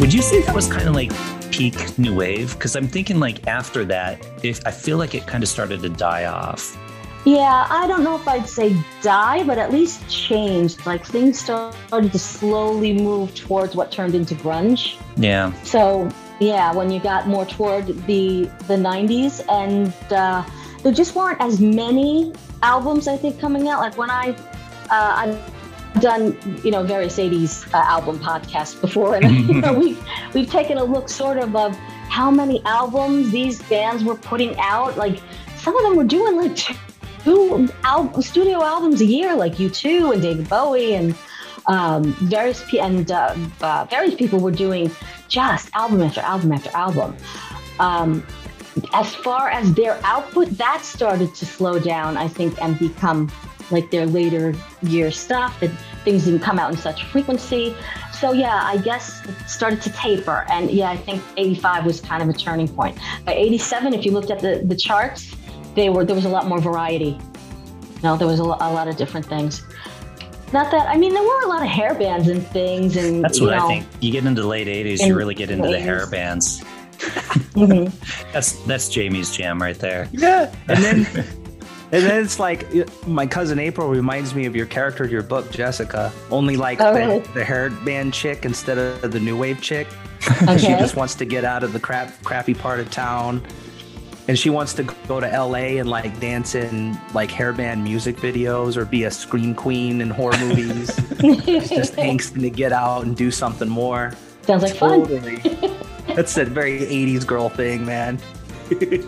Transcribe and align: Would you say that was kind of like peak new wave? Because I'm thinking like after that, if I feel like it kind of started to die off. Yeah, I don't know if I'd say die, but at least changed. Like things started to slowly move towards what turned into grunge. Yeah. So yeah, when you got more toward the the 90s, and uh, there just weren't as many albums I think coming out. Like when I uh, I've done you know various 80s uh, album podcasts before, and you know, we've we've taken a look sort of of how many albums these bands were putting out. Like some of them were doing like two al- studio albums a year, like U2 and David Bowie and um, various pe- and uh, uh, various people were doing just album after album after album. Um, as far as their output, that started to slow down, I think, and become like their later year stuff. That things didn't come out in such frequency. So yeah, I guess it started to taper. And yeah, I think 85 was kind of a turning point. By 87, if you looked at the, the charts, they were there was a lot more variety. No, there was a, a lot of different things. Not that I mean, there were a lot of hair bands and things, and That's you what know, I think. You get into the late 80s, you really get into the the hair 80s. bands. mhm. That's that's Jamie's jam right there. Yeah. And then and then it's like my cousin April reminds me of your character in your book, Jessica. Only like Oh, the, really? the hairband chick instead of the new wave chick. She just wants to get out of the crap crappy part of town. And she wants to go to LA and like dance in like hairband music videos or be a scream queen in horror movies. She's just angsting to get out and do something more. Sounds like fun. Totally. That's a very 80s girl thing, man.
Would 0.00 0.14
you 0.14 0.22
say 0.22 0.40
that 0.42 0.54
was 0.54 0.66
kind 0.66 0.88
of 0.88 0.94
like 0.94 1.12
peak 1.52 1.98
new 1.98 2.14
wave? 2.14 2.54
Because 2.54 2.74
I'm 2.74 2.88
thinking 2.88 3.20
like 3.20 3.46
after 3.46 3.84
that, 3.84 4.26
if 4.42 4.60
I 4.66 4.70
feel 4.70 4.96
like 4.96 5.14
it 5.14 5.26
kind 5.26 5.42
of 5.42 5.48
started 5.48 5.82
to 5.82 5.90
die 5.90 6.24
off. 6.24 6.76
Yeah, 7.26 7.66
I 7.68 7.86
don't 7.86 8.02
know 8.02 8.16
if 8.16 8.26
I'd 8.26 8.48
say 8.48 8.74
die, 9.02 9.44
but 9.44 9.58
at 9.58 9.70
least 9.70 10.08
changed. 10.08 10.86
Like 10.86 11.04
things 11.04 11.38
started 11.38 12.12
to 12.12 12.18
slowly 12.18 12.94
move 12.94 13.34
towards 13.34 13.76
what 13.76 13.92
turned 13.92 14.14
into 14.14 14.34
grunge. 14.34 14.96
Yeah. 15.16 15.52
So 15.64 16.08
yeah, 16.40 16.72
when 16.72 16.90
you 16.90 16.98
got 16.98 17.28
more 17.28 17.44
toward 17.44 17.86
the 18.06 18.50
the 18.66 18.76
90s, 18.76 19.44
and 19.50 19.92
uh, 20.10 20.42
there 20.82 20.92
just 20.92 21.14
weren't 21.14 21.40
as 21.42 21.60
many 21.60 22.32
albums 22.62 23.06
I 23.06 23.18
think 23.18 23.38
coming 23.38 23.68
out. 23.68 23.80
Like 23.80 23.98
when 23.98 24.10
I 24.10 24.30
uh, 24.90 25.36
I've 25.36 25.59
done 26.00 26.36
you 26.62 26.70
know 26.70 26.82
various 26.82 27.18
80s 27.18 27.72
uh, 27.74 27.78
album 27.78 28.18
podcasts 28.18 28.80
before, 28.80 29.16
and 29.16 29.48
you 29.48 29.54
know, 29.60 29.72
we've 29.78 30.02
we've 30.34 30.50
taken 30.50 30.78
a 30.78 30.84
look 30.84 31.08
sort 31.08 31.38
of 31.38 31.56
of 31.56 31.76
how 32.08 32.30
many 32.30 32.62
albums 32.64 33.30
these 33.30 33.62
bands 33.62 34.04
were 34.04 34.16
putting 34.16 34.58
out. 34.58 34.96
Like 34.96 35.20
some 35.56 35.76
of 35.76 35.82
them 35.82 35.96
were 35.96 36.04
doing 36.04 36.36
like 36.36 36.56
two 37.24 37.68
al- 37.84 38.22
studio 38.22 38.62
albums 38.62 39.00
a 39.00 39.04
year, 39.04 39.34
like 39.34 39.54
U2 39.54 40.12
and 40.12 40.22
David 40.22 40.48
Bowie 40.48 40.94
and 40.94 41.14
um, 41.66 42.12
various 42.14 42.64
pe- 42.68 42.78
and 42.78 43.10
uh, 43.10 43.36
uh, 43.60 43.86
various 43.90 44.14
people 44.14 44.40
were 44.40 44.50
doing 44.50 44.90
just 45.28 45.70
album 45.74 46.02
after 46.02 46.20
album 46.20 46.52
after 46.52 46.70
album. 46.70 47.16
Um, 47.78 48.26
as 48.92 49.14
far 49.14 49.48
as 49.48 49.72
their 49.74 50.00
output, 50.04 50.48
that 50.50 50.82
started 50.82 51.34
to 51.34 51.46
slow 51.46 51.78
down, 51.78 52.16
I 52.16 52.28
think, 52.28 52.60
and 52.62 52.78
become 52.78 53.30
like 53.70 53.90
their 53.90 54.06
later 54.06 54.54
year 54.82 55.10
stuff. 55.10 55.58
That 55.60 55.70
things 56.04 56.24
didn't 56.24 56.40
come 56.40 56.58
out 56.58 56.70
in 56.70 56.76
such 56.76 57.04
frequency. 57.04 57.74
So 58.12 58.32
yeah, 58.32 58.60
I 58.64 58.76
guess 58.78 59.24
it 59.26 59.48
started 59.48 59.80
to 59.82 59.90
taper. 59.92 60.44
And 60.50 60.70
yeah, 60.70 60.90
I 60.90 60.96
think 60.96 61.22
85 61.36 61.84
was 61.86 62.00
kind 62.00 62.22
of 62.22 62.28
a 62.28 62.32
turning 62.32 62.68
point. 62.68 62.98
By 63.24 63.34
87, 63.34 63.94
if 63.94 64.04
you 64.04 64.12
looked 64.12 64.30
at 64.30 64.40
the, 64.40 64.62
the 64.64 64.76
charts, 64.76 65.34
they 65.74 65.88
were 65.88 66.04
there 66.04 66.16
was 66.16 66.24
a 66.24 66.28
lot 66.28 66.46
more 66.46 66.60
variety. 66.60 67.18
No, 68.02 68.16
there 68.16 68.26
was 68.28 68.40
a, 68.40 68.44
a 68.44 68.70
lot 68.72 68.88
of 68.88 68.96
different 68.96 69.26
things. 69.26 69.62
Not 70.52 70.70
that 70.72 70.88
I 70.88 70.96
mean, 70.96 71.14
there 71.14 71.22
were 71.22 71.42
a 71.42 71.46
lot 71.48 71.62
of 71.62 71.68
hair 71.68 71.94
bands 71.94 72.28
and 72.28 72.44
things, 72.48 72.96
and 72.96 73.22
That's 73.22 73.38
you 73.38 73.46
what 73.46 73.56
know, 73.56 73.66
I 73.66 73.68
think. 73.68 73.86
You 74.00 74.10
get 74.10 74.24
into 74.26 74.42
the 74.42 74.48
late 74.48 74.66
80s, 74.66 75.06
you 75.06 75.14
really 75.16 75.34
get 75.34 75.50
into 75.50 75.66
the 75.68 75.74
the 75.74 75.80
hair 75.80 76.06
80s. 76.06 76.10
bands. 76.10 76.64
mhm. 77.54 77.92
That's 78.32 78.52
that's 78.64 78.88
Jamie's 78.88 79.30
jam 79.34 79.60
right 79.62 79.78
there. 79.78 80.08
Yeah. 80.12 80.52
And 80.68 80.84
then 80.84 81.06
and 81.92 82.04
then 82.04 82.22
it's 82.22 82.38
like 82.38 82.66
my 83.06 83.26
cousin 83.26 83.58
April 83.58 83.88
reminds 83.88 84.34
me 84.34 84.46
of 84.46 84.54
your 84.54 84.66
character 84.66 85.04
in 85.04 85.10
your 85.10 85.22
book, 85.22 85.50
Jessica. 85.50 86.12
Only 86.30 86.56
like 86.56 86.80
Oh, 86.80 86.92
the, 86.92 86.98
really? 86.98 87.18
the 87.20 87.42
hairband 87.42 88.12
chick 88.12 88.44
instead 88.44 88.78
of 88.78 89.10
the 89.12 89.20
new 89.20 89.36
wave 89.36 89.60
chick. 89.60 89.86
She 90.58 90.68
just 90.68 90.96
wants 90.96 91.14
to 91.16 91.24
get 91.24 91.44
out 91.44 91.62
of 91.64 91.72
the 91.72 91.80
crap 91.80 92.22
crappy 92.22 92.54
part 92.54 92.78
of 92.80 92.90
town. 92.90 93.42
And 94.28 94.38
she 94.38 94.48
wants 94.50 94.74
to 94.74 94.84
go 95.08 95.18
to 95.18 95.26
LA 95.26 95.80
and 95.80 95.88
like 95.88 96.20
dance 96.20 96.54
in 96.54 96.96
like 97.14 97.30
hairband 97.30 97.82
music 97.82 98.16
videos 98.18 98.76
or 98.76 98.84
be 98.84 99.04
a 99.04 99.10
scream 99.10 99.54
queen 99.54 100.00
in 100.00 100.10
horror 100.10 100.38
movies. 100.38 100.94
She's 101.20 101.68
just 101.70 101.94
angsting 101.96 102.42
to 102.42 102.50
get 102.50 102.72
out 102.72 103.04
and 103.04 103.16
do 103.16 103.30
something 103.30 103.68
more. 103.68 104.12
Sounds 104.42 104.62
like 104.62 104.74
fun. 104.76 105.00
Totally. 105.06 105.36
That's 106.14 106.36
a 106.36 106.44
very 106.44 106.80
80s 106.80 107.26
girl 107.26 107.48
thing, 107.48 107.84
man. 107.84 108.20